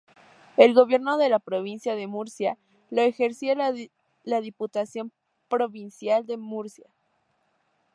[0.57, 2.57] El gobierno de la provincia de Murcia
[2.89, 3.53] lo ejercía
[4.23, 5.11] la Diputación
[5.47, 6.89] Provincial de Murcia.